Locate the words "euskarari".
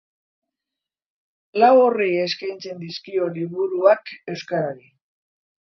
4.37-4.91